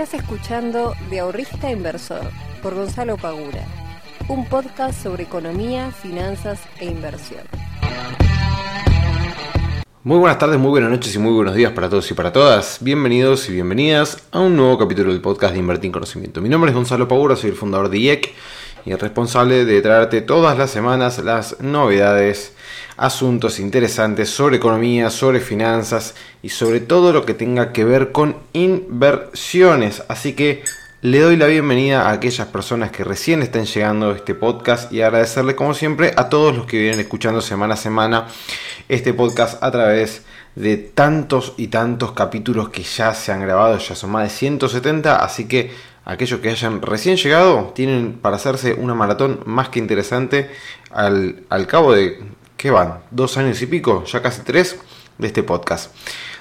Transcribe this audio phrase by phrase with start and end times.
[0.00, 2.30] Estás escuchando De Ahorrista Inversor
[2.62, 3.66] por Gonzalo Pagura,
[4.28, 7.42] un podcast sobre economía, finanzas e inversión.
[10.02, 12.78] Muy buenas tardes, muy buenas noches y muy buenos días para todos y para todas.
[12.80, 16.40] Bienvenidos y bienvenidas a un nuevo capítulo del podcast de Invertir en Conocimiento.
[16.40, 18.32] Mi nombre es Gonzalo Pagura, soy el fundador de IEC
[18.84, 22.54] y el responsable de traerte todas las semanas las novedades,
[22.96, 28.36] asuntos interesantes sobre economía, sobre finanzas y sobre todo lo que tenga que ver con
[28.52, 30.02] inversiones.
[30.08, 30.62] Así que
[31.02, 35.00] le doy la bienvenida a aquellas personas que recién están llegando a este podcast y
[35.00, 38.26] agradecerle como siempre a todos los que vienen escuchando semana a semana
[38.88, 40.24] este podcast a través
[40.56, 45.16] de tantos y tantos capítulos que ya se han grabado, ya son más de 170,
[45.16, 45.70] así que
[46.04, 50.50] aquellos que hayan recién llegado tienen para hacerse una maratón más que interesante
[50.90, 52.20] al, cabo de,
[52.56, 53.00] ¿qué van?
[53.10, 54.78] Dos años y pico, ya casi tres,
[55.18, 55.94] de este podcast.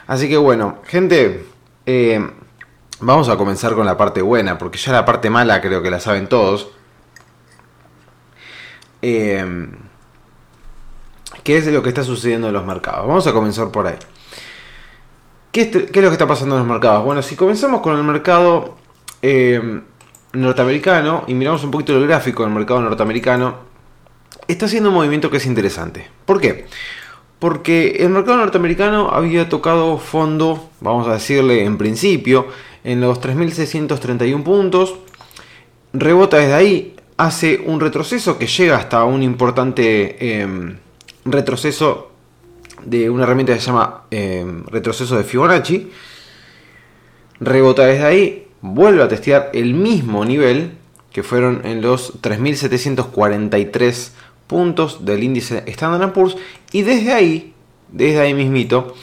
[0.08, 1.46] Así que bueno, gente,
[1.86, 2.20] eh,
[3.00, 6.00] vamos a comenzar con la parte buena, porque ya la parte mala creo que la
[6.00, 6.72] saben todos.
[9.02, 9.68] Eh,
[11.44, 13.08] ¿Qué es lo que está sucediendo en los mercados?
[13.08, 13.96] Vamos a comenzar por ahí.
[15.52, 17.04] ¿Qué es, ¿Qué es, lo que está pasando en los mercados?
[17.04, 18.78] Bueno, si comenzamos con el mercado
[19.22, 19.82] eh,
[20.34, 23.56] norteamericano y miramos un poquito el gráfico del mercado norteamericano,
[24.48, 26.08] está haciendo un movimiento que es interesante.
[26.26, 26.66] ¿Por qué?
[27.40, 32.48] Porque el mercado norteamericano había tocado fondo, vamos a decirle en principio,
[32.84, 34.96] en los 3.631 puntos,
[35.94, 40.78] rebota desde ahí, hace un retroceso que llega hasta un importante eh,
[41.26, 42.12] retroceso
[42.84, 45.92] de una herramienta que se llama eh, retroceso de Fibonacci,
[47.40, 50.74] rebota desde ahí, vuelve a testear el mismo nivel
[51.12, 54.12] que fueron en los 3.743
[54.48, 56.36] puntos del índice Standard Poor's
[56.72, 57.54] y desde ahí,
[57.92, 58.96] desde ahí mismito,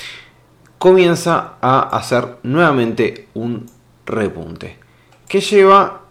[0.79, 3.67] comienza a hacer nuevamente un
[4.05, 4.79] repunte
[5.29, 6.03] que lleva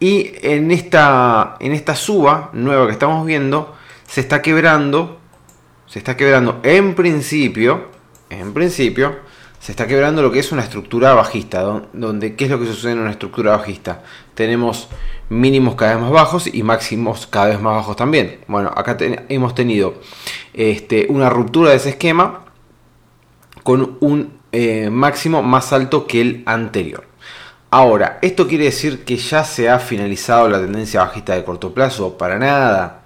[0.00, 3.74] Y en esta, en esta suba nueva que estamos viendo,
[4.06, 5.20] se está quebrando,
[5.86, 7.88] se está quebrando en principio,
[8.30, 9.16] en principio,
[9.60, 12.92] se está quebrando lo que es una estructura bajista, donde ¿qué es lo que sucede
[12.92, 14.02] en una estructura bajista?
[14.34, 14.88] Tenemos
[15.28, 18.40] mínimos cada vez más bajos y máximos cada vez más bajos también.
[18.46, 18.96] Bueno, acá
[19.28, 19.94] hemos tenido
[20.54, 22.44] este, una ruptura de ese esquema
[23.62, 27.04] con un eh, máximo más alto que el anterior.
[27.70, 32.16] Ahora, ¿esto quiere decir que ya se ha finalizado la tendencia bajista de corto plazo?
[32.16, 33.02] Para nada.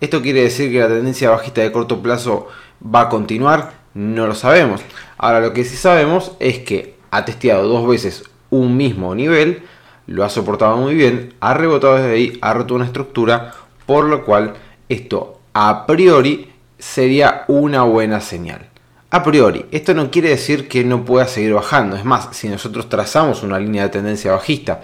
[0.00, 2.48] ¿Esto quiere decir que la tendencia bajista de corto plazo
[2.82, 3.72] va a continuar?
[3.92, 4.80] No lo sabemos.
[5.18, 9.62] Ahora lo que sí sabemos es que ha testeado dos veces un mismo nivel,
[10.06, 13.52] lo ha soportado muy bien, ha rebotado desde ahí, ha roto una estructura,
[13.84, 14.54] por lo cual
[14.88, 18.70] esto a priori sería una buena señal.
[19.10, 21.96] A priori, esto no quiere decir que no pueda seguir bajando.
[21.96, 24.80] Es más, si nosotros trazamos una línea de tendencia bajista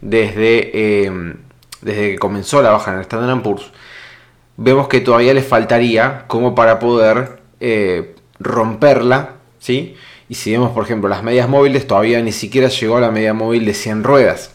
[0.00, 1.34] desde, eh,
[1.80, 3.70] desde que comenzó la baja en el Standard Poor's,
[4.56, 9.96] vemos que todavía le faltaría como para poder eh, romperla, ¿sí?
[10.28, 13.34] Y si vemos, por ejemplo, las medias móviles, todavía ni siquiera llegó a la media
[13.34, 14.52] móvil de 100 ruedas.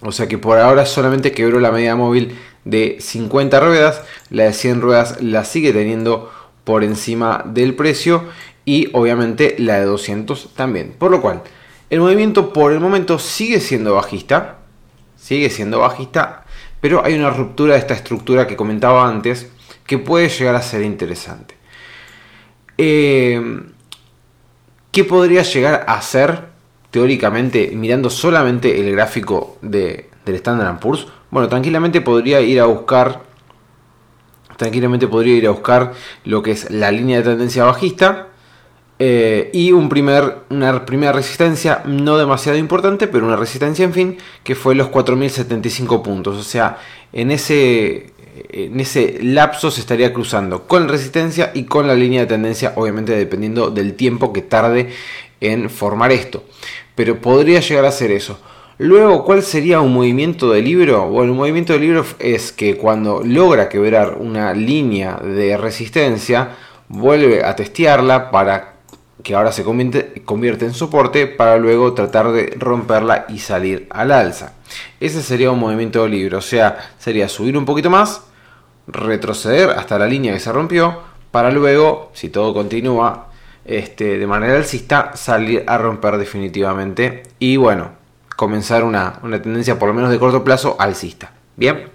[0.00, 4.52] O sea que por ahora solamente quebró la media móvil de 50 ruedas, la de
[4.52, 6.30] 100 ruedas la sigue teniendo
[6.64, 8.24] por encima del precio
[8.64, 10.94] y obviamente la de 200 también.
[10.98, 11.42] Por lo cual,
[11.90, 14.58] el movimiento por el momento sigue siendo bajista,
[15.16, 16.41] sigue siendo bajista,
[16.82, 19.48] pero hay una ruptura de esta estructura que comentaba antes
[19.86, 21.54] que puede llegar a ser interesante.
[22.76, 23.40] Eh,
[24.90, 26.48] ¿Qué podría llegar a ser
[26.90, 31.06] teóricamente mirando solamente el gráfico de, del Standard Poor's?
[31.30, 33.22] Bueno, tranquilamente podría ir a buscar
[34.56, 35.92] tranquilamente podría ir a buscar
[36.24, 38.31] lo que es la línea de tendencia bajista
[38.98, 44.18] eh, y un primer, una primera resistencia no demasiado importante, pero una resistencia en fin,
[44.44, 46.36] que fue los 4.075 puntos.
[46.36, 46.78] O sea,
[47.12, 48.12] en ese,
[48.50, 53.16] en ese lapso se estaría cruzando con resistencia y con la línea de tendencia, obviamente
[53.16, 54.90] dependiendo del tiempo que tarde
[55.40, 56.44] en formar esto.
[56.94, 58.38] Pero podría llegar a ser eso.
[58.78, 61.08] Luego, ¿cuál sería un movimiento de libro?
[61.08, 66.50] Bueno, un movimiento de libro es que cuando logra quebrar una línea de resistencia,
[66.88, 68.71] vuelve a testearla para
[69.22, 74.54] que ahora se convierte, en soporte para luego tratar de romperla y salir al alza.
[75.00, 78.22] Ese sería un movimiento libre, o sea, sería subir un poquito más,
[78.86, 83.28] retroceder hasta la línea que se rompió, para luego, si todo continúa
[83.64, 87.92] este, de manera alcista, salir a romper definitivamente y bueno,
[88.36, 91.32] comenzar una, una tendencia por lo menos de corto plazo alcista.
[91.56, 91.90] Bien.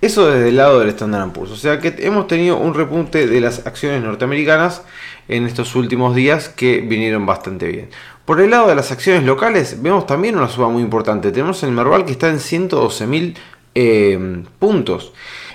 [0.00, 1.50] Eso desde el lado del Standard Poor's.
[1.50, 4.82] O sea que hemos tenido un repunte de las acciones norteamericanas
[5.30, 7.88] en estos últimos días que vinieron bastante bien.
[8.24, 11.32] Por el lado de las acciones locales vemos también una suba muy importante.
[11.32, 13.36] Tenemos el Merval que está en 112 mil
[13.74, 15.12] eh, puntos.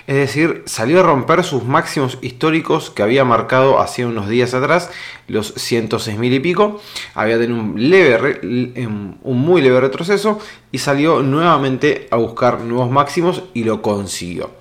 [0.07, 4.92] Es decir, salió a romper sus máximos históricos que había marcado hace unos días atrás,
[5.27, 6.80] los 106 mil y pico.
[7.16, 8.39] Había tenido un, leve,
[8.75, 10.39] em, un muy leve retroceso
[10.72, 14.51] y salió nuevamente a buscar nuevos máximos y lo consiguió.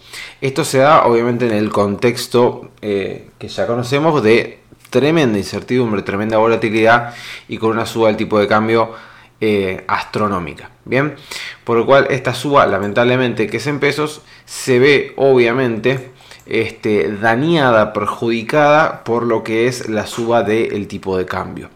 [0.41, 4.61] Esto se da obviamente en el contexto eh, que ya conocemos de
[4.95, 7.17] tremenda incertidumbre, tremenda volatilidad
[7.49, 8.93] y con una suba del tipo de cambio
[9.41, 10.71] eh, astronómica.
[10.85, 11.17] Bien,
[11.65, 16.13] por lo cual esta suba, lamentablemente, que es en pesos, se ve obviamente
[16.47, 21.71] este, dañada, perjudicada por lo que es la suba del tipo de cambio.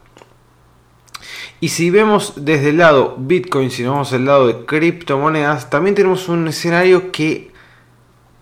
[1.59, 5.97] Y si vemos desde el lado Bitcoin, si nos vamos al lado de criptomonedas, también
[5.97, 7.51] tenemos un escenario que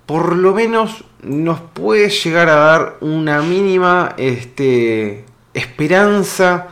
[0.04, 5.24] por lo menos nos puede llegar a dar una mínima este,
[5.54, 6.68] esperanza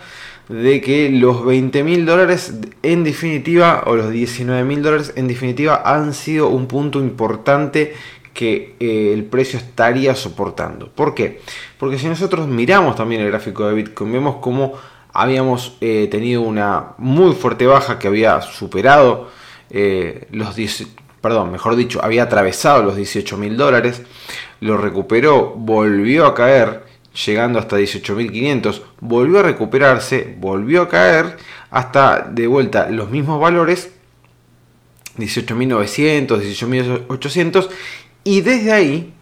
[0.49, 5.83] de que los 20 mil dólares en definitiva, o los 19 mil dólares en definitiva,
[5.85, 7.95] han sido un punto importante
[8.35, 10.89] que eh, el precio estaría soportando.
[10.89, 11.41] ¿Por qué?
[11.79, 14.75] Porque si nosotros miramos también el gráfico de Bitcoin, vemos cómo
[15.13, 19.31] habíamos eh, tenido una muy fuerte baja que había superado
[19.71, 20.89] eh, los 10,
[21.25, 24.03] perdón, mejor dicho, había atravesado los 18 mil dólares,
[24.61, 26.85] lo recuperó, volvió a caer,
[27.25, 31.39] llegando hasta 18.500, volvió a recuperarse, volvió a caer
[31.71, 33.91] hasta de vuelta los mismos valores,
[35.17, 36.27] 18.900,
[37.09, 37.71] 18.800,
[38.23, 39.15] y desde ahí,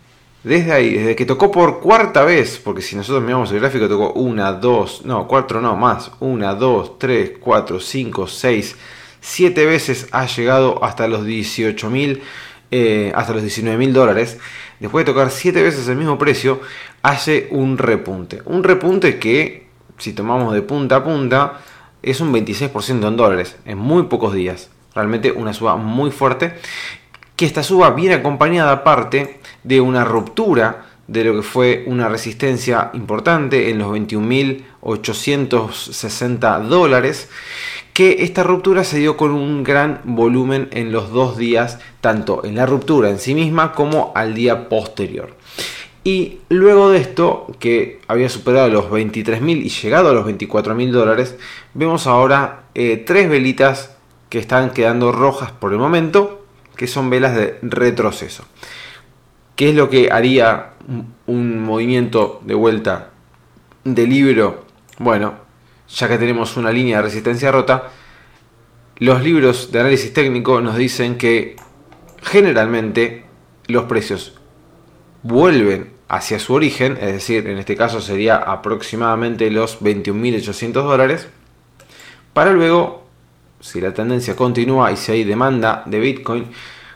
[0.42, 4.14] desde ahí, desde que tocó por cuarta vez, porque si nosotros miramos el gráfico, tocó
[4.14, 8.74] una, dos, no, cuatro no, más, una, dos, tres, cuatro, cinco, seis,
[9.22, 12.20] siete veces ha llegado hasta los 18.000,
[12.70, 14.36] eh, hasta los 19.000 dólares.
[14.80, 16.60] Después de tocar siete veces el mismo precio,
[17.02, 18.42] hace un repunte.
[18.44, 21.62] Un repunte que, si tomamos de punta a punta,
[22.02, 24.68] es un 26% en dólares, en muy pocos días.
[24.94, 26.52] Realmente una suba muy fuerte.
[27.36, 32.90] Que esta suba viene acompañada aparte de una ruptura de lo que fue una resistencia
[32.94, 37.28] importante en los 21.860 dólares
[37.92, 42.54] que esta ruptura se dio con un gran volumen en los dos días, tanto en
[42.54, 45.36] la ruptura en sí misma como al día posterior.
[46.04, 51.36] Y luego de esto, que había superado los 23.000 y llegado a los 24.000 dólares,
[51.74, 53.94] vemos ahora eh, tres velitas
[54.28, 56.44] que están quedando rojas por el momento,
[56.76, 58.44] que son velas de retroceso.
[59.54, 60.70] ¿Qué es lo que haría
[61.26, 63.10] un movimiento de vuelta
[63.84, 64.64] de libro?
[64.98, 65.34] Bueno,
[65.94, 67.90] ya que tenemos una línea de resistencia rota,
[68.98, 71.56] los libros de análisis técnico nos dicen que
[72.22, 73.24] generalmente
[73.66, 74.34] los precios
[75.22, 81.28] vuelven hacia su origen, es decir, en este caso sería aproximadamente los 21.800 dólares,
[82.32, 83.06] para luego,
[83.60, 86.46] si la tendencia continúa y si hay demanda de Bitcoin,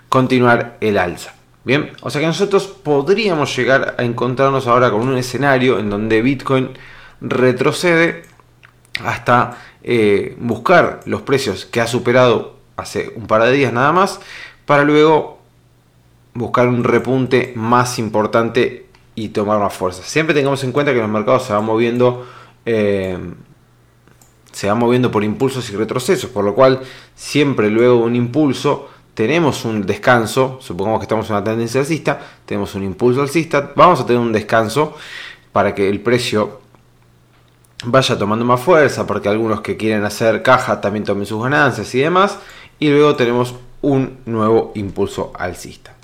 [0.09, 1.35] continuar el alza.
[1.64, 6.23] Bien, o sea que nosotros podríamos llegar a encontrarnos ahora con un escenario en donde
[6.23, 6.70] Bitcoin
[7.20, 8.23] retrocede
[9.04, 14.20] hasta eh, buscar los precios que ha superado hace un par de días nada más,
[14.64, 15.38] para luego
[16.34, 20.02] buscar un repunte más importante y tomar más fuerza.
[20.02, 22.26] Siempre tengamos en cuenta que los mercados se van moviendo,
[22.66, 23.18] eh,
[24.52, 26.80] se van moviendo por impulsos y retrocesos, por lo cual
[27.14, 32.20] siempre luego de un impulso tenemos un descanso, supongamos que estamos en una tendencia alcista,
[32.44, 34.94] tenemos un impulso alcista, vamos a tener un descanso
[35.52, 36.60] para que el precio
[37.87, 42.00] vaya tomando más fuerza, porque algunos que quieren hacer caja también tomen sus ganancias y
[42.00, 42.38] demás,
[42.78, 45.95] y luego tenemos un nuevo impulso alcista.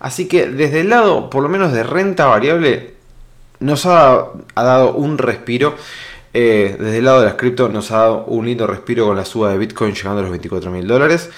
[0.00, 2.94] Así que desde el lado, por lo menos de renta variable,
[3.60, 5.74] nos ha, dado un respiro.
[6.34, 9.24] Eh, desde el lado de las cripto nos ha dado un lindo respiro con la
[9.24, 11.30] suba de Bitcoin llegando a los 24 mil dólares.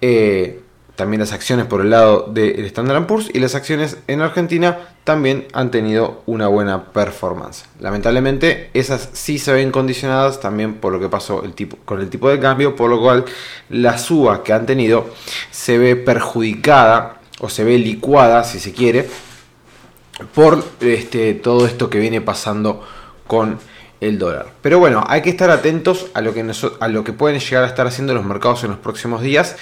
[0.00, 0.60] Eh,
[0.96, 5.46] también las acciones por el lado del Standard Poor's y las acciones en Argentina también
[5.52, 7.66] han tenido una buena performance.
[7.78, 12.08] Lamentablemente esas sí se ven condicionadas también por lo que pasó el tipo, con el
[12.08, 13.24] tipo de cambio, por lo cual
[13.68, 15.10] la suba que han tenido
[15.50, 19.06] se ve perjudicada o se ve licuada si se quiere
[20.34, 22.82] por este, todo esto que viene pasando
[23.26, 23.58] con
[24.00, 24.46] el dólar.
[24.62, 26.44] Pero bueno, hay que estar atentos a lo que,
[26.80, 29.56] a lo que pueden llegar a estar haciendo los mercados en los próximos días,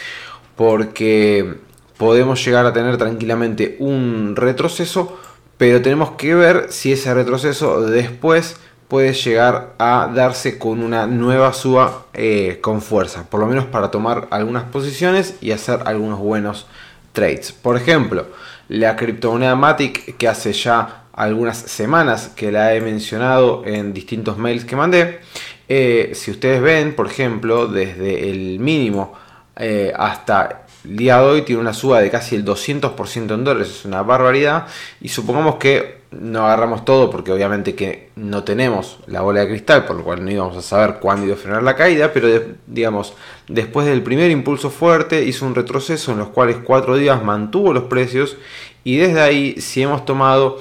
[0.56, 1.54] porque
[1.96, 5.18] podemos llegar a tener tranquilamente un retroceso,
[5.56, 8.56] pero tenemos que ver si ese retroceso después
[8.88, 13.90] puede llegar a darse con una nueva suba eh, con fuerza, por lo menos para
[13.90, 16.66] tomar algunas posiciones y hacer algunos buenos
[17.12, 17.52] trades.
[17.52, 18.26] Por ejemplo,
[18.68, 24.64] la criptomoneda Matic que hace ya algunas semanas que la he mencionado en distintos mails
[24.64, 25.20] que mandé.
[25.68, 29.14] Eh, si ustedes ven, por ejemplo, desde el mínimo
[29.56, 33.68] eh, hasta el día de hoy tiene una suba de casi el 200% en dólares,
[33.68, 34.66] es una barbaridad.
[35.00, 39.87] Y supongamos que no agarramos todo porque obviamente que no tenemos la bola de cristal,
[39.87, 42.28] por lo cual no íbamos a saber cuándo iba a frenar la caída, pero
[42.66, 43.14] digamos,
[43.49, 47.84] después del primer impulso fuerte hizo un retroceso en los cuales cuatro días mantuvo los
[47.84, 48.37] precios
[48.84, 50.61] y desde ahí si hemos tomado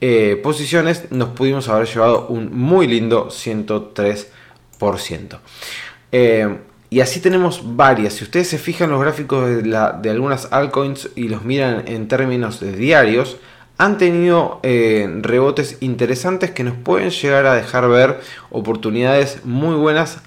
[0.00, 5.38] eh, posiciones nos pudimos haber llevado un muy lindo 103%.
[6.14, 6.58] Eh,
[6.92, 8.12] y así tenemos varias.
[8.12, 12.72] Si ustedes se fijan los gráficos de, algunas altcoins y los miran en términos de
[12.72, 13.38] diarios,
[13.78, 18.20] han tenido eh, rebotes interesantes que nos pueden llegar a dejar ver
[18.50, 20.20] oportunidades muy buenas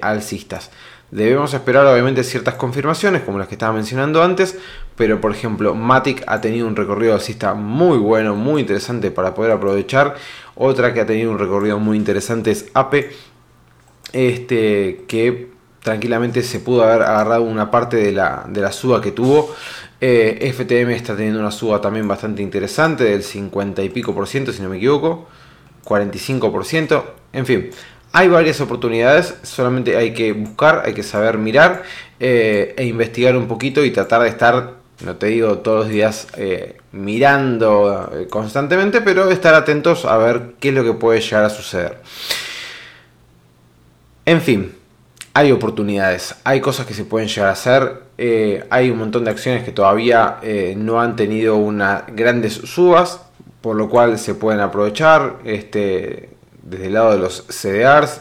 [0.00, 0.70] alcistas.
[1.10, 4.56] Debemos esperar obviamente ciertas confirmaciones como las que estaba mencionando antes,
[4.94, 9.50] pero por ejemplo Matic ha tenido un recorrido alcista muy bueno, muy interesante para poder
[9.50, 10.14] aprovechar.
[10.54, 13.10] Otra que ha tenido un recorrido muy interesante es APE,
[14.12, 15.50] este, que
[15.82, 19.54] tranquilamente se pudo haber agarrado una parte de la, de la suba que tuvo.
[20.00, 24.52] Eh, FTM está teniendo una suba también bastante interesante, del 50 y pico por ciento,
[24.52, 25.28] si no me equivoco,
[25.84, 27.70] 45 por ciento, en fin.
[28.12, 31.82] Hay varias oportunidades, solamente hay que buscar, hay que saber mirar
[32.20, 34.74] eh, e investigar un poquito y tratar de estar,
[35.04, 40.68] no te digo todos los días eh, mirando constantemente, pero estar atentos a ver qué
[40.68, 42.00] es lo que puede llegar a suceder.
[44.26, 44.72] En fin,
[45.34, 48.02] hay oportunidades, hay cosas que se pueden llegar a hacer,
[48.70, 50.38] hay un montón de acciones que todavía
[50.76, 53.20] no han tenido unas grandes subas,
[53.60, 55.38] por lo cual se pueden aprovechar.
[55.44, 56.30] Este,
[56.62, 58.20] desde el lado de los CDRs,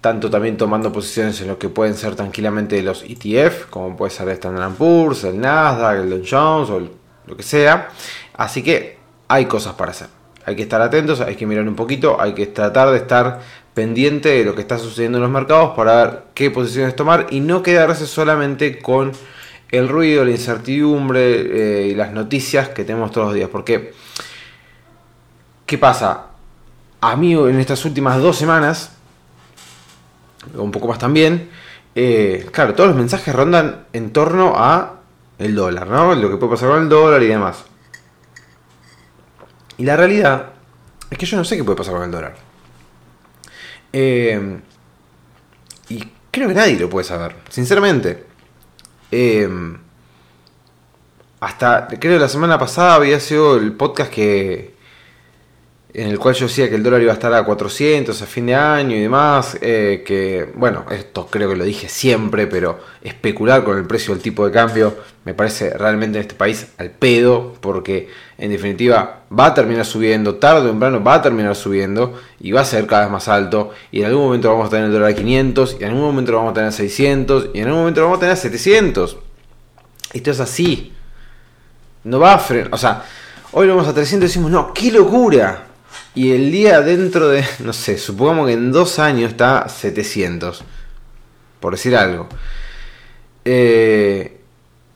[0.00, 4.28] tanto también tomando posiciones en lo que pueden ser tranquilamente los ETF, como puede ser
[4.28, 6.80] el Standard Poor's, el Nasdaq, el Dow Jones o
[7.26, 7.88] lo que sea.
[8.34, 10.08] Así que hay cosas para hacer.
[10.44, 13.40] Hay que estar atentos, hay que mirar un poquito, hay que tratar de estar
[13.74, 17.40] pendiente de lo que está sucediendo en los mercados para ver qué posiciones tomar y
[17.40, 19.12] no quedarse solamente con
[19.70, 23.48] el ruido, la incertidumbre eh, y las noticias que tenemos todos los días.
[23.48, 23.94] Porque,
[25.64, 26.32] ¿qué pasa?
[27.02, 28.92] a mí en estas últimas dos semanas,
[30.54, 31.50] un poco más también,
[31.96, 35.00] eh, claro, todos los mensajes rondan en torno a
[35.38, 36.14] el dólar, ¿no?
[36.14, 37.64] Lo que puede pasar con el dólar y demás.
[39.78, 40.50] Y la realidad
[41.10, 42.36] es que yo no sé qué puede pasar con el dólar.
[43.92, 44.60] Eh,
[45.88, 48.24] y creo que nadie lo puede saber, sinceramente.
[49.10, 49.48] Eh,
[51.40, 54.71] hasta, creo que la semana pasada había sido el podcast que,
[55.94, 58.46] en el cual yo decía que el dólar iba a estar a 400 a fin
[58.46, 63.62] de año y demás, eh, que bueno, esto creo que lo dije siempre, pero especular
[63.62, 67.52] con el precio del tipo de cambio me parece realmente en este país al pedo,
[67.60, 68.08] porque
[68.38, 72.62] en definitiva va a terminar subiendo, tarde o temprano va a terminar subiendo y va
[72.62, 75.10] a ser cada vez más alto, y en algún momento vamos a tener el dólar
[75.10, 77.80] a 500, y en algún momento lo vamos a tener a 600, y en algún
[77.80, 79.18] momento lo vamos a tener a 700.
[80.14, 80.92] Esto es así.
[82.04, 83.04] No va a frenar, o sea,
[83.52, 85.66] hoy lo vamos a 300 y decimos, no, qué locura
[86.14, 90.64] y el día dentro de, no sé, supongamos que en dos años está 700.
[91.60, 92.28] Por decir algo.
[93.44, 94.38] Eh,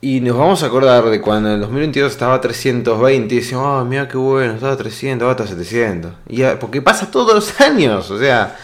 [0.00, 3.84] y nos vamos a acordar de cuando en el 2022 estaba 320 y decimos, ah,
[3.84, 6.12] mira qué bueno, estaba 300, ahora está 700.
[6.28, 8.56] Y porque pasa todos los años, o sea,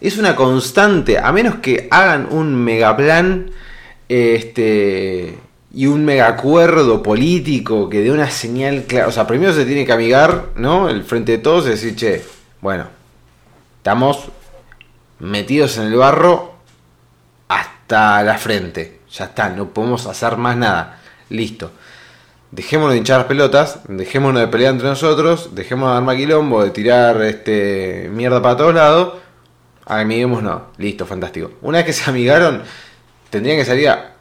[0.00, 1.18] es una constante.
[1.18, 3.50] A menos que hagan un megaplan,
[4.08, 5.38] este
[5.74, 9.08] y un megacuerdo político que dé una señal clara.
[9.08, 10.88] O sea, primero se tiene que amigar, ¿no?
[10.88, 12.22] El frente de todos y decir, che,
[12.60, 12.86] bueno,
[13.78, 14.28] estamos
[15.18, 16.56] metidos en el barro
[17.48, 19.00] hasta la frente.
[19.10, 21.00] Ya está, no podemos hacer más nada.
[21.30, 21.72] Listo.
[22.50, 26.70] Dejémonos de hinchar las pelotas, dejémonos de pelear entre nosotros, dejémonos de dar maquilombo, de
[26.70, 29.14] tirar este mierda para todos lados.
[29.86, 30.66] Amiguemos no.
[30.76, 31.52] Listo, fantástico.
[31.62, 32.62] Una vez que se amigaron,
[33.30, 34.12] tendrían que salir a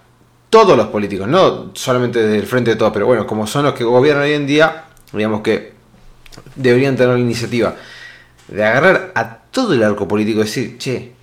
[0.51, 3.74] todos los políticos, no solamente desde el frente de todos, pero bueno, como son los
[3.74, 5.72] que gobiernan hoy en día, digamos que
[6.55, 7.74] deberían tener la iniciativa
[8.50, 11.13] de agarrar a todo el arco político y decir, che,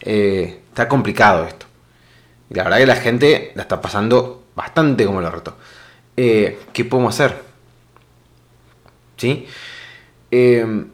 [0.00, 1.64] eh, está complicado esto.
[2.50, 5.56] Y la verdad que la gente la está pasando bastante como lo reto.
[6.14, 7.42] Eh, ¿Qué podemos hacer?
[9.16, 9.46] ¿Sí?
[10.30, 10.84] Eh,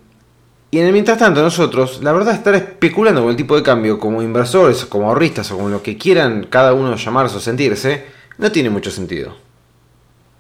[0.74, 3.98] Y en el mientras tanto nosotros, la verdad, estar especulando con el tipo de cambio
[3.98, 8.06] como inversores, como ahorristas o como lo que quieran cada uno llamarse o sentirse,
[8.38, 9.36] no tiene mucho sentido.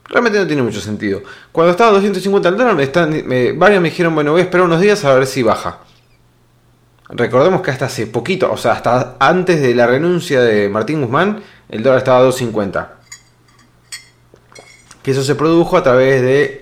[0.08, 1.22] Realmente no tiene mucho sentido.
[1.52, 2.74] Cuando estaba a 250 el dólar,
[3.26, 5.80] me varios me dijeron, bueno, voy a esperar unos días a ver si baja.
[7.10, 11.42] Recordemos que hasta hace poquito, o sea, hasta antes de la renuncia de Martín Guzmán,
[11.68, 12.88] el dólar estaba a 2.50.
[15.02, 16.61] Que eso se produjo a través de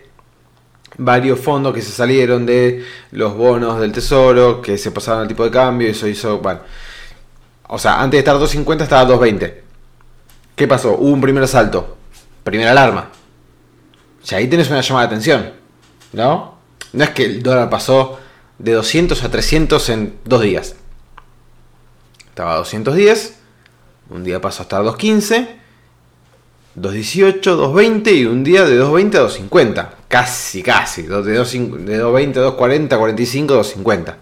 [0.98, 5.44] varios fondos que se salieron de los bonos del tesoro, que se pasaron al tipo
[5.44, 6.60] de cambio, y eso hizo, bueno.
[7.68, 9.54] O sea, antes de estar a 2.50 estaba a 2.20.
[10.56, 10.96] ¿Qué pasó?
[10.96, 11.96] Hubo un primer asalto.
[12.42, 13.10] Primera alarma.
[14.22, 15.52] Sea, ahí tenés una llamada de atención.
[16.12, 16.58] ¿No?
[16.92, 18.18] No es que el dólar pasó
[18.58, 20.74] de 200 a 300 en dos días.
[22.28, 23.36] Estaba a 210,
[24.10, 25.56] un día pasó hasta 215,
[26.74, 29.94] 218, 220 y un día de 220 a 250.
[30.10, 31.02] Casi, casi.
[31.02, 31.92] De, 220
[32.40, 34.18] a 240, 45, 250.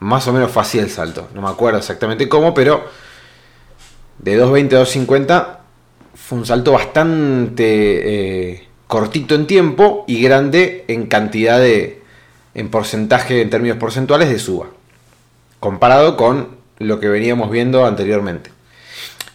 [0.00, 1.28] Más o menos fue así el salto.
[1.34, 2.82] No me acuerdo exactamente cómo, pero
[4.18, 5.60] de 220 a 250
[6.14, 12.02] fue un salto bastante eh, cortito en tiempo y grande en cantidad de,
[12.54, 14.68] en porcentaje, en términos porcentuales de suba,
[15.60, 18.50] comparado con lo que veníamos viendo anteriormente.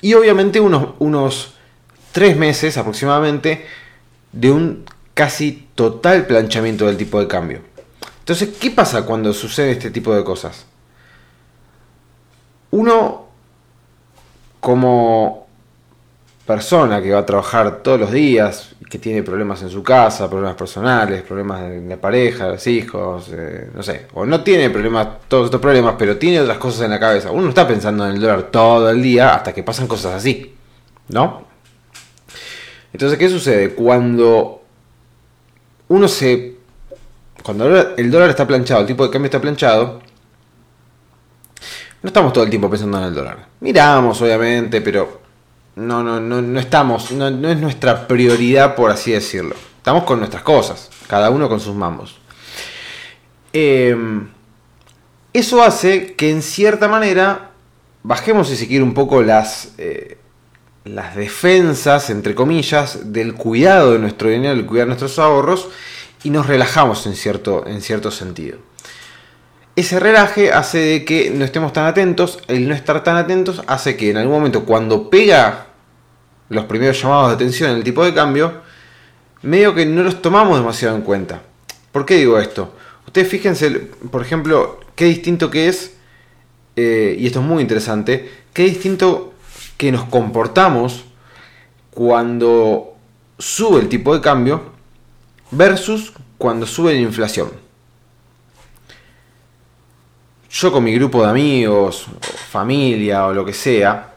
[0.02, 1.54] Y obviamente unos, unos
[2.14, 3.64] tres meses aproximadamente
[4.32, 7.62] de un casi total planchamiento del tipo de cambio.
[8.20, 10.66] Entonces, ¿qué pasa cuando sucede este tipo de cosas?
[12.72, 13.28] Uno,
[14.60, 15.48] como
[16.46, 20.56] persona que va a trabajar todos los días, que tiene problemas en su casa, problemas
[20.56, 25.46] personales, problemas en la pareja, los hijos, eh, no sé, o no tiene problemas, todos
[25.46, 27.32] estos problemas, pero tiene otras cosas en la cabeza.
[27.32, 30.54] Uno está pensando en el dólar todo el día hasta que pasan cosas así,
[31.08, 31.44] ¿no?
[32.92, 33.74] Entonces, ¿qué sucede?
[33.74, 34.61] Cuando
[35.92, 36.56] uno se...
[37.44, 37.66] Cuando
[37.98, 40.00] el dólar está planchado, el tipo de cambio está planchado,
[42.02, 43.48] no estamos todo el tiempo pensando en el dólar.
[43.60, 45.22] Miramos, obviamente, pero
[45.76, 49.56] no, no, no, no estamos, no, es nuestra prioridad, por así decirlo.
[49.78, 52.20] Estamos con nuestras cosas, cada uno con sus mambos.
[53.52, 54.30] Em,
[55.34, 57.52] eso hace que en cierta manera
[58.04, 60.20] bajemos, si se quiere, un poco las, eh,
[60.84, 65.70] las defensas, entre comillas, del cuidado de nuestro dinero, del cuidar nuestros ahorros,
[66.24, 68.58] y nos relajamos en cierto, en cierto sentido.
[69.76, 73.96] Ese relaje hace de que no estemos tan atentos, el no estar tan atentos hace
[73.96, 75.68] que en algún momento cuando pega
[76.50, 78.62] los primeros llamados de atención en el tipo de cambio,
[79.42, 81.42] medio que no los tomamos demasiado en cuenta.
[81.92, 82.76] ¿Por qué digo esto?
[83.08, 83.72] Ustedes fíjense,
[84.12, 85.94] por ejemplo, qué distinto que es,
[86.76, 89.31] eh, y esto es muy interesante, qué distinto
[89.82, 91.06] que nos comportamos
[91.90, 92.94] cuando
[93.40, 94.62] sube el tipo de cambio
[95.50, 97.50] versus cuando sube la inflación
[100.52, 102.06] yo con mi grupo de amigos,
[102.52, 104.14] familia o lo que sea,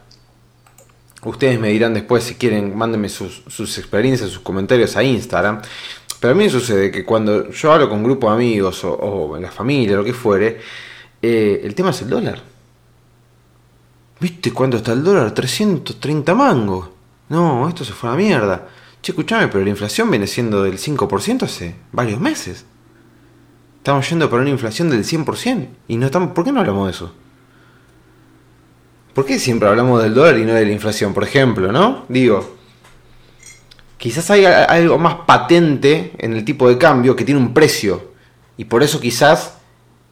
[1.23, 5.63] ustedes me dirán después si quieren, mándenme sus, experiencias, sus comentarios a Instagram.
[6.19, 9.41] Pero a mí sucede que cuando yo hablo con un grupo de amigos o, en
[9.41, 10.59] la familia, lo que fuere,
[11.23, 12.54] eh, el tema es el dólar.
[14.19, 15.33] ¿Viste cuánto está el dólar?
[15.33, 16.89] 330 mangos.
[17.29, 18.67] No, esto se fue a la mierda.
[19.01, 22.65] Che, escuchame, pero la inflación viene siendo del 5% hace varios meses.
[23.77, 26.91] Estamos yendo por una inflación del 100% y no estamos, ¿por qué no hablamos de
[26.91, 27.13] eso?
[29.13, 32.05] ¿Por qué siempre hablamos del dólar y no de la inflación, por ejemplo, no?
[32.09, 32.57] Digo,
[33.97, 38.11] quizás hay algo más patente en el tipo de cambio que tiene un precio
[38.57, 39.57] y por eso quizás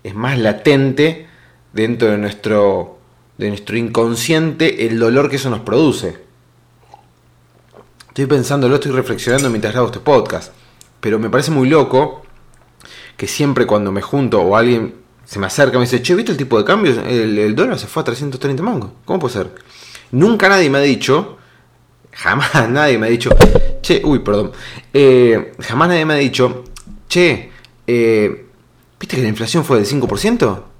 [0.03, 1.27] es más latente
[1.73, 2.99] dentro de nuestro
[3.37, 6.17] de nuestro inconsciente el dolor que eso nos produce.
[8.07, 10.53] Estoy pensándolo, estoy reflexionando mientras grabo este podcast,
[10.99, 12.23] pero me parece muy loco
[13.17, 16.37] que siempre cuando me junto o alguien se me acerca me dice, che, ¿viste el
[16.37, 16.91] tipo de cambio?
[17.01, 18.91] El, dólar se fue a 330 mangos.
[19.05, 19.55] ¿Cómo puede ser?
[20.11, 21.37] Nunca nadie me ha dicho,
[22.11, 23.31] jamás nadie me ha dicho,
[23.81, 24.51] che, uy, perdón,
[24.93, 26.65] eh, jamás nadie me ha dicho,
[27.07, 27.49] che,
[27.87, 28.45] eh,
[28.99, 30.72] ¿viste que la inflación fue del 5%?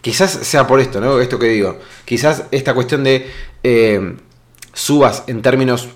[0.00, 1.20] Quizás sea por esto, ¿no?
[1.20, 1.78] Esto que digo.
[2.04, 3.30] Quizás esta cuestión de
[3.62, 4.16] eh,
[4.72, 5.88] subas en términos,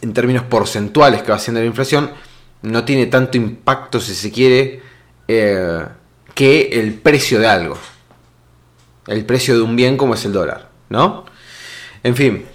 [0.00, 2.10] en términos porcentuales que va haciendo la inflación
[2.62, 4.80] no tiene tanto impacto, si se quiere,
[5.28, 5.84] eh,
[6.34, 7.76] que el precio de algo.
[9.06, 11.26] El precio de un bien como es el dólar, ¿no?
[12.02, 12.46] En fin,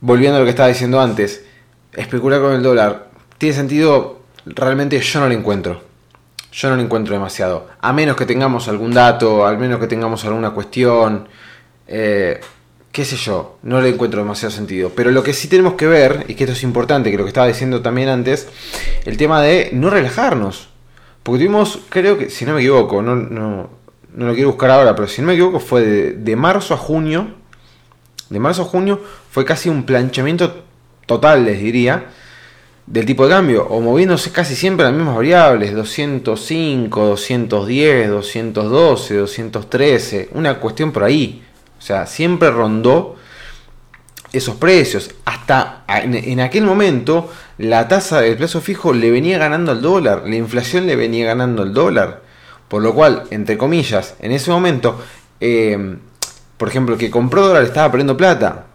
[0.00, 1.44] volviendo a lo que estaba diciendo antes,
[1.92, 4.22] especular con el dólar, ¿tiene sentido?
[4.46, 5.91] Realmente yo no lo encuentro.
[6.52, 7.68] Yo no lo encuentro demasiado.
[7.80, 11.26] A menos que tengamos algún dato, al menos que tengamos alguna cuestión.
[11.88, 12.38] Eh,
[12.92, 14.92] qué sé yo, no le encuentro demasiado sentido.
[14.94, 17.28] Pero lo que sí tenemos que ver, y que esto es importante, que lo que
[17.28, 18.48] estaba diciendo también antes,
[19.06, 20.68] el tema de no relajarnos.
[21.22, 23.70] Porque tuvimos, creo que, si no me equivoco, no, no,
[24.14, 26.76] no lo quiero buscar ahora, pero si no me equivoco, fue de, de marzo a
[26.76, 27.28] junio.
[28.28, 30.64] De marzo a junio fue casi un planchamiento
[31.06, 32.06] total, les diría,
[32.86, 40.28] del tipo de cambio, o moviéndose casi siempre las mismas variables, 205, 210, 212, 213,
[40.32, 41.42] una cuestión por ahí.
[41.78, 43.16] O sea, siempre rondó
[44.32, 45.10] esos precios.
[45.24, 50.36] Hasta en, aquel momento la tasa del plazo fijo le venía ganando al dólar, la
[50.36, 52.22] inflación le venía ganando al dólar.
[52.68, 54.98] Por lo cual, entre comillas, en ese momento,
[55.40, 55.96] eh,
[56.56, 58.66] por ejemplo, el que compró dólar estaba perdiendo plata.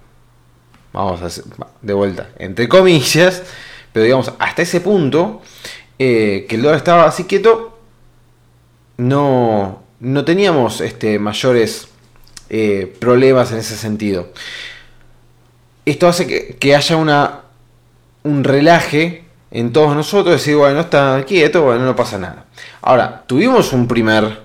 [0.94, 1.46] Vamos a hacer
[1.82, 3.44] de vuelta, entre comillas,
[3.98, 5.42] pero digamos, hasta ese punto,
[5.98, 7.80] eh, que el dólar estaba así quieto,
[8.98, 11.88] no, no teníamos este, mayores
[12.52, 14.32] eh, problemas en ese sentido.
[15.84, 16.28] Esto hace
[16.60, 17.40] que, haya una,
[18.22, 22.46] un relaje en todos nosotros, decir, bueno, está quieto, bueno, no pasa nada.
[22.84, 24.42] Ahora, tuvimos un primer,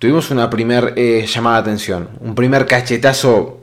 [0.00, 3.60] tuvimos una primer eh, llamada de atención, un primer cachetazo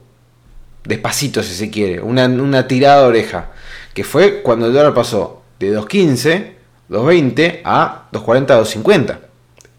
[0.85, 3.49] despacito si se quiere, una, una tirada de oreja,
[3.95, 6.51] que fue cuando el dólar pasó de 2.15,
[6.91, 9.17] 2.20 a 2.40, 2.50,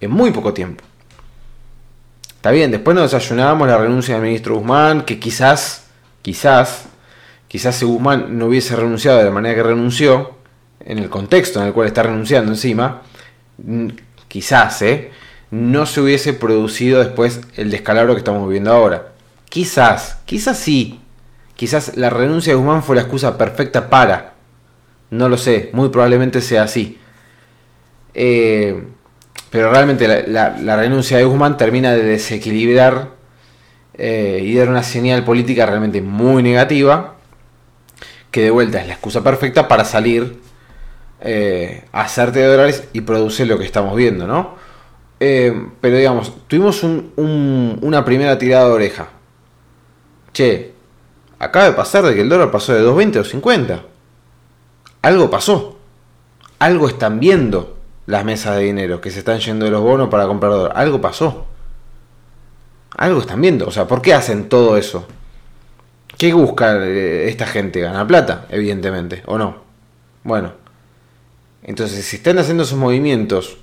[0.01, 0.83] en muy poco tiempo.
[2.35, 5.85] Está bien, después nos desayunábamos la renuncia del ministro Guzmán, que quizás,
[6.23, 6.89] quizás
[7.49, 10.35] Quizás si Guzmán no hubiese renunciado de la manera que renunció,
[10.85, 13.03] en el contexto en el cual está renunciando encima,
[14.29, 15.11] quizás, ¿eh?
[15.51, 19.13] no se hubiese producido después el descalabro que estamos viviendo ahora.
[19.49, 21.01] Quizás, quizás sí.
[21.57, 24.35] Quizás la renuncia de Guzmán fue la excusa perfecta para.
[25.11, 26.99] No lo sé, muy probablemente sea así.
[28.15, 28.85] Eh,
[29.51, 33.11] pero realmente la, renuncia de Guzmán termina de desequilibrar
[33.95, 37.15] eh, y dar una señal política realmente muy negativa
[38.31, 40.41] que de vuelta es la excusa perfecta para salir
[41.21, 44.57] eh, hacerte de dólares y producir lo que estamos viendo, ¿no?
[45.19, 49.09] Eh, pero digamos, tuvimos una primera tirada de oreja.
[50.35, 50.75] Che,
[51.39, 53.81] acaba de pasar de que el dólar pasó de 2.20 a 2.50.
[55.03, 55.79] Algo pasó.
[56.59, 60.27] Algo están viendo las mesas de dinero que se están yendo de los bonos para
[60.27, 60.73] comprar dólar.
[60.77, 61.47] Algo pasó.
[62.97, 63.67] Algo están viendo.
[63.67, 65.07] O sea, ¿por qué hacen todo eso?
[66.17, 67.81] ¿Qué busca eh, esta gente?
[67.81, 69.59] Ganar plata, evidentemente, ¿o no?
[70.25, 70.53] Bueno,
[71.63, 73.59] entonces si están haciendo esos movimientos,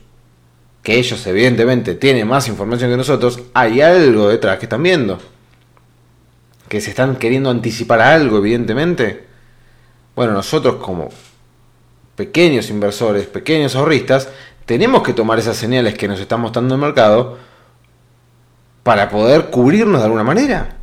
[0.84, 5.18] que ellos evidentemente tienen más información que nosotros, hay algo detrás que están viendo.
[6.74, 9.28] Que se están queriendo anticipar algo, evidentemente.
[10.16, 11.12] Bueno, nosotros como
[12.16, 14.28] pequeños inversores, pequeños ahorristas,
[14.66, 17.38] tenemos que tomar esas señales que nos están mostrando el mercado
[18.82, 20.78] para poder cubrirnos de alguna manera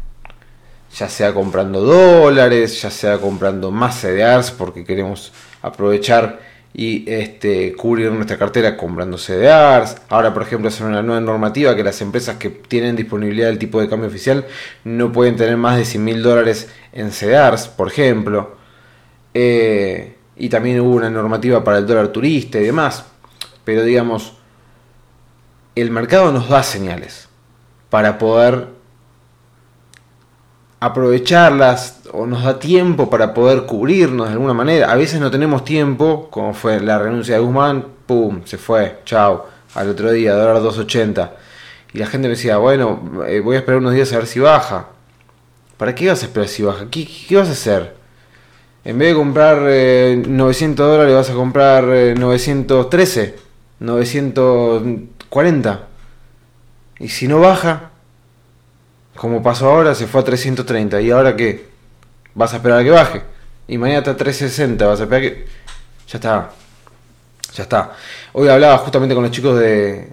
[0.96, 6.38] ya sea comprando dólares, ya sea comprando más CDRs porque queremos aprovechar
[6.73, 9.97] y este, cubrir nuestra cartera comprando CDRs.
[10.09, 13.81] Ahora, por ejemplo, es una nueva normativa que las empresas que tienen disponibilidad del tipo
[13.81, 14.47] de cambio oficial
[14.85, 18.57] no pueden tener más de 100 mil dólares en CDRs, por ejemplo.
[19.35, 23.05] Eh, y también hubo una normativa para el dólar turista y demás.
[23.65, 24.35] Pero digamos,
[25.75, 27.29] el mercado nos da señales
[27.91, 28.69] para poder
[30.81, 34.90] aprovecharlas o nos da tiempo para poder cubrirnos de alguna manera.
[34.90, 38.40] A veces no tenemos tiempo, como fue la renuncia de Guzmán, ¡pum!
[38.45, 41.31] Se fue, chao, al otro día, dólar 2.80.
[41.93, 44.40] Y la gente me decía, bueno, eh, voy a esperar unos días a ver si
[44.40, 44.87] baja.
[45.77, 46.87] ¿Para qué vas a esperar si baja?
[46.90, 47.95] ¿Qué, qué vas a hacer?
[48.85, 53.35] En vez de comprar 900 eh, dólares vas a comprar 913, eh,
[53.81, 55.87] 940.
[56.99, 57.89] Y si no baja,
[59.21, 60.99] como pasó ahora, se fue a 330.
[61.03, 61.67] ¿Y ahora qué?
[62.35, 63.21] ¿Vas a esperar a que baje?
[63.69, 64.87] Y mañana está a 360.
[64.87, 65.47] ¿Vas a esperar que.?
[66.09, 66.51] Ya está.
[67.53, 67.93] Ya está.
[68.33, 70.09] Hoy hablaba justamente con los chicos de,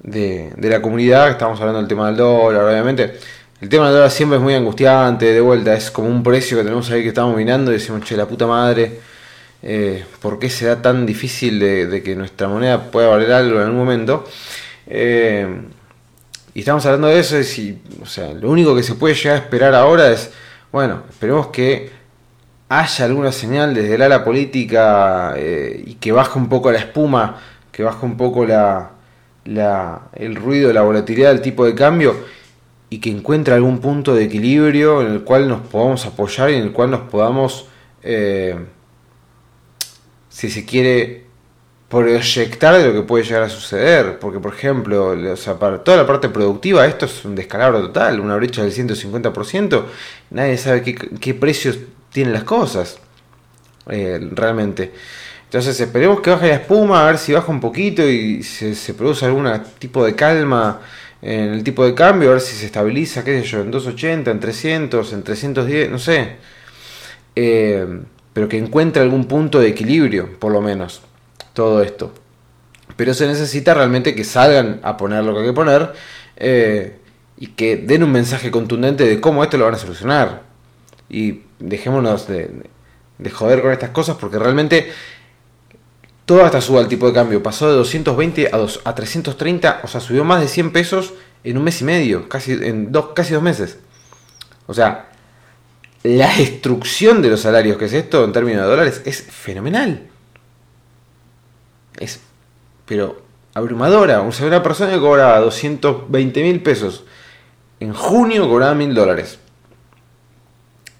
[0.00, 1.28] de, la comunidad.
[1.28, 3.18] Estábamos hablando del tema del dólar, obviamente.
[3.60, 5.26] El tema del dólar siempre es muy angustiante.
[5.26, 8.16] De vuelta, es como un precio que tenemos ahí que estamos mirando y decimos, che,
[8.16, 8.98] la puta madre.
[9.62, 13.64] Eh, ¿Por qué será tan difícil de, de, que nuestra moneda pueda valer algo en
[13.66, 14.24] algún momento?
[14.86, 15.46] Eh,
[16.58, 19.38] y estamos hablando de eso, y, o sea, lo único que se puede llegar a
[19.38, 20.32] esperar ahora es,
[20.72, 21.88] bueno, esperemos que
[22.68, 27.36] haya alguna señal desde el ala política eh, y que baje un poco la espuma,
[27.70, 28.90] que baje un poco la,
[29.44, 32.16] el ruido, la volatilidad del tipo de cambio
[32.90, 36.62] y que encuentre algún punto de equilibrio en el cual nos podamos apoyar y en
[36.62, 37.68] el cual nos podamos,
[38.02, 38.58] eh,
[40.28, 41.27] si se quiere,
[41.88, 44.18] proyectar de lo que puede llegar a suceder.
[44.18, 45.16] Porque, por ejemplo,
[45.58, 49.84] para toda la parte productiva, esto es un descalabro total, una brecha del 150%.
[50.30, 51.78] Nadie sabe qué, precios
[52.12, 52.98] tienen las cosas,
[53.88, 54.92] eh, realmente.
[55.44, 58.92] Entonces esperemos que baje la espuma, a ver si baja un poquito y se, se
[58.92, 60.80] produce algún tipo de calma
[61.22, 64.30] en el tipo de cambio, a ver si se estabiliza, qué sé yo, en 280,
[64.30, 66.36] en 300, en 310, no sé.
[67.34, 67.86] Eh,
[68.32, 71.02] pero que encuentre algún punto de equilibrio, por lo menos,
[71.58, 72.12] todo esto.
[72.96, 75.92] Pero se necesita realmente que salgan a poner lo que hay que poner
[76.36, 76.98] eh,
[77.36, 80.42] y que den un mensaje contundente de cómo esto lo van a solucionar.
[81.10, 82.48] Y dejémonos de,
[83.18, 84.92] de joder con estas cosas porque realmente
[86.26, 89.88] toda esta suba al tipo de cambio pasó de 220 a, 2, a 330, o
[89.88, 93.34] sea, subió más de 100 pesos en un mes y medio, casi en dos, casi
[93.34, 93.78] dos meses.
[94.68, 95.08] O sea,
[96.04, 100.08] la destrucción de los salarios que es esto en términos de dólares es fenomenal.
[101.98, 102.20] Es,
[102.86, 103.22] pero
[103.54, 104.22] abrumadora.
[104.22, 107.04] O sea, una persona que cobraba 220 mil pesos
[107.80, 109.38] en junio cobraba mil dólares.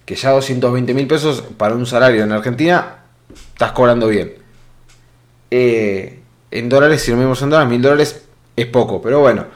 [0.05, 2.99] Que ya 220 mil pesos para un salario en Argentina
[3.53, 4.35] estás cobrando bien.
[5.51, 8.25] Eh, en dólares, si lo mismo en dólares, mil dólares
[8.57, 9.47] es poco, pero bueno.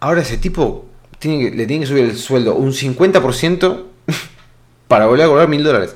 [0.00, 0.86] Ahora ese tipo
[1.20, 3.84] le tiene que subir el sueldo un 50%
[4.88, 5.94] para volver a cobrar mil dólares.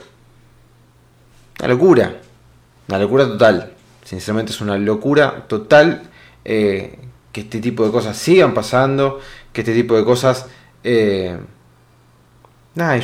[1.59, 2.21] Una locura.
[2.89, 3.73] Una locura total.
[4.09, 6.01] Sinceramente es una locura total
[6.43, 6.99] eh,
[7.31, 9.21] que este tipo de cosas sigan pasando,
[9.53, 10.47] que este tipo de cosas...
[10.83, 11.37] Eh,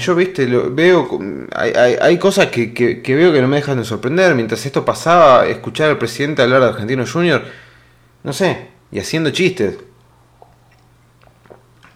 [0.01, 1.19] yo viste, lo, veo,
[1.55, 4.35] hay, hay, cosas que, que, veo que no me dejan de sorprender.
[4.35, 7.45] Mientras esto pasaba, escuchar al presidente hablar de Argentino Junior,
[8.23, 9.77] no sé, y haciendo chistes.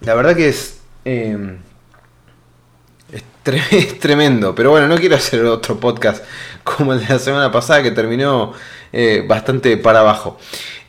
[0.03, 1.61] La verdad que es, em,
[3.57, 6.25] es, tremendo, pero bueno, no quiero hacer otro podcast
[6.65, 8.53] como el de la semana pasada que terminó
[8.93, 10.39] eh, bastante para abajo.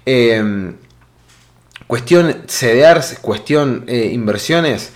[0.06, 0.76] Em,
[1.88, 4.92] cuestión CDRs, cuestión eh, inversiones.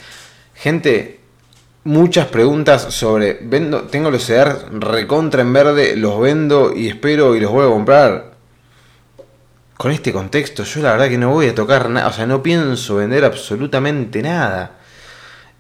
[0.55, 1.19] Gente,
[1.83, 7.39] muchas preguntas sobre vendo, tengo los CDR recontra en verde, los vendo y espero y
[7.39, 8.33] los vuelvo a comprar.
[9.77, 12.41] Con este contexto, yo la verdad que no voy a tocar nada, o sea, no
[12.41, 14.82] pienso vender absolutamente nada.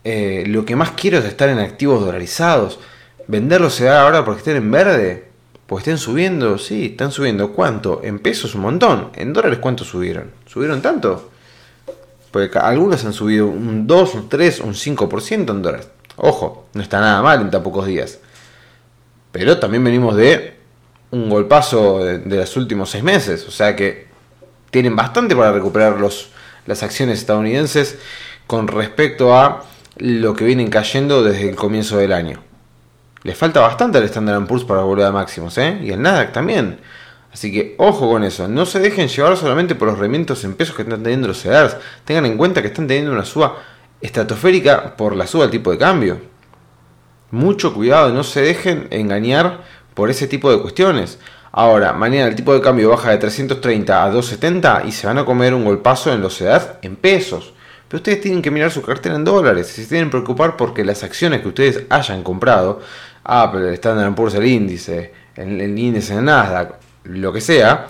[0.03, 2.79] Eh, lo que más quiero es estar en activos dolarizados.
[3.27, 5.27] Venderlos CDR ahora porque estén en verde,
[5.65, 7.53] pues estén subiendo, sí, están subiendo.
[7.53, 8.01] ¿Cuánto?
[8.03, 9.09] En pesos un montón.
[9.15, 10.31] ¿En dólares cuánto subieron?
[10.45, 11.31] ¿Subieron tanto?
[12.31, 15.87] Porque algunos han subido un 2, un 3, un 5% en dólares.
[16.17, 18.19] Ojo, no está nada mal en tan pocos días.
[19.31, 20.55] Pero también venimos de
[21.11, 23.47] un golpazo de, los últimos seis meses.
[23.47, 24.07] O sea que
[24.71, 26.29] tienen bastante para recuperar los,
[26.65, 27.99] las acciones estadounidenses
[28.47, 29.63] con respecto a
[29.97, 32.43] lo que vienen cayendo desde el comienzo del año.
[33.23, 35.79] Les falta bastante al Standard Poor's para volver a máximos, ¿eh?
[35.81, 36.79] Y el Nasdaq también.
[37.31, 40.75] Así que ojo con eso, no se dejen llevar solamente por los rendimientos en pesos
[40.75, 41.77] que están teniendo los CEDARs.
[42.05, 43.57] Tengan en cuenta que están teniendo una suba
[44.01, 46.17] estratosférica por la suba del tipo de cambio.
[47.31, 49.61] Mucho cuidado, no se dejen engañar
[49.95, 51.17] por ese tipo de cuestiones.
[51.51, 55.25] Ahora, mañana el tipo de cambio baja de 330 a 270 y se van a
[55.25, 57.53] comer un golpazo en los edad en pesos.
[57.93, 59.67] Pero ustedes tienen que mirar su cartera en dólares.
[59.67, 62.81] Se tienen que preocupar porque las acciones que ustedes hayan comprado,
[63.23, 67.85] Apple, el Standard Poor's, el índice, el, el índice de Nasdaq, lo que sea,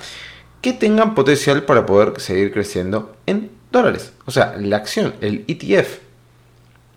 [0.59, 4.11] que tengan potencial para poder seguir creciendo en dólares.
[4.25, 5.99] O sea, la acción, el ETF.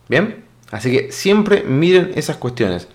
[0.09, 0.43] Bien,
[0.73, 2.89] así que siempre miren esas cuestiones.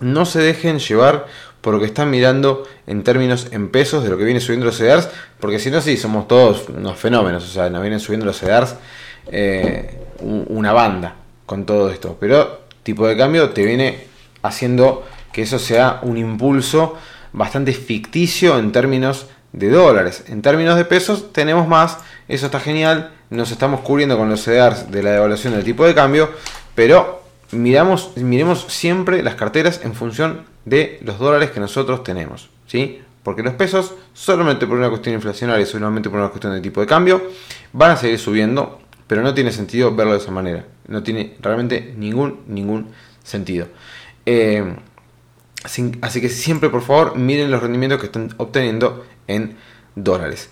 [0.00, 1.28] No se dejen llevar
[1.60, 4.78] por lo que están mirando en términos en pesos de lo que viene subiendo los
[4.78, 7.44] CEDARs, porque si no, sí, somos todos unos fenómenos.
[7.44, 8.74] O sea, nos vienen subiendo los CEDARs
[9.26, 12.16] eh, una banda con todo esto.
[12.18, 14.06] Pero tipo de cambio te viene
[14.42, 16.96] haciendo que eso sea un impulso
[17.32, 20.24] bastante ficticio en términos de dólares.
[20.28, 24.90] En términos de pesos tenemos más, eso está genial, nos estamos cubriendo con los CDRs
[24.90, 26.30] de la devaluación del tipo de cambio,
[26.74, 33.00] pero miramos, miremos siempre las carteras en función de los dólares que nosotros tenemos, ¿sí?
[33.22, 36.86] Porque los pesos, solamente por una cuestión inflacionaria, solamente por una cuestión de tipo de
[36.86, 37.22] cambio,
[37.72, 40.64] van a seguir subiendo, pero no tiene sentido verlo de esa manera.
[40.88, 42.88] No tiene realmente ningún, ningún
[43.22, 43.68] sentido.
[44.26, 44.76] Eh,
[45.62, 49.56] así que siempre, por favor, miren los rendimientos que están obteniendo en
[49.94, 50.50] dólares.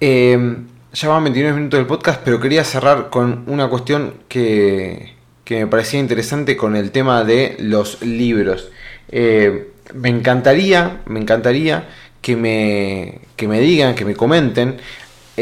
[0.00, 0.56] Eh,
[0.92, 5.14] ya van 29 minutos del podcast, pero quería cerrar con una cuestión que,
[5.48, 8.70] me parecía interesante con el tema de los libros.
[9.08, 11.88] Eh, me encantaría, me encantaría
[12.20, 14.76] que me, que me digan, que me comenten.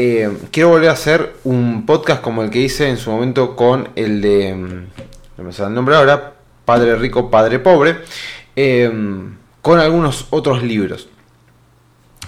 [0.01, 3.89] Eh, quiero volver a hacer un podcast como el que hice en su momento con
[3.97, 4.87] el de, mm,
[5.37, 7.97] no me sale el nombre ahora, Padre Rico, Padre Pobre,
[9.61, 11.09] con algunos otros libros.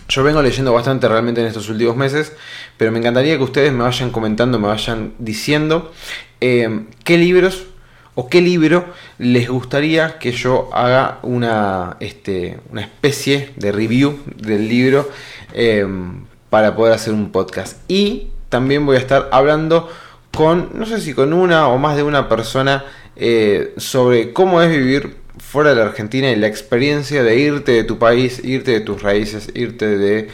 [0.10, 2.34] Yo vengo leyendo bastante realmente en estos últimos meses,
[2.76, 5.94] pero me encantaría que ustedes me vayan comentando, me vayan diciendo
[6.42, 7.68] eh, qué libros
[8.16, 8.84] o qué libro
[9.18, 15.10] les gustaría que yo haga una, este, una especie de review del libro
[15.54, 17.78] em, para poder hacer un podcast.
[17.88, 19.90] Y también voy a estar hablando
[20.36, 22.84] con, no sé si con una o más de una persona
[23.16, 27.84] eh, sobre cómo es vivir fuera de la Argentina y la experiencia de irte de
[27.86, 30.28] tu país, irte de tus raíces, irte de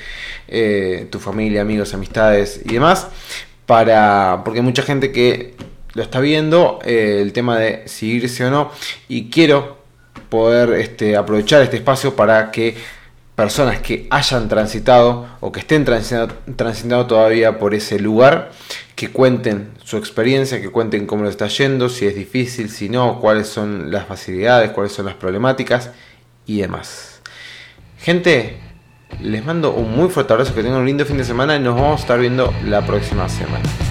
[0.47, 3.08] eh, tu familia, amigos, amistades y demás.
[3.67, 5.53] Para, porque hay mucha gente que
[5.93, 8.71] lo está viendo, eh, el tema de si irse o no.
[9.08, 9.77] Y quiero
[10.30, 12.75] poder este, aprovechar este espacio para que
[13.38, 18.50] personas que hayan transitado o que estén transitando, todavía por ese lugar,
[18.95, 23.19] que cuenten su experiencia, que cuenten cómo lo está yendo, si es difícil, si no,
[23.19, 25.91] cuáles son las facilidades, cuáles son las problemáticas
[26.47, 27.21] y demás.
[28.00, 28.58] Gente,
[29.21, 31.76] les mando un muy fuerte abrazo, que tengan un lindo fin de semana y nos
[31.76, 33.87] vamos a estar viendo la próxima semana.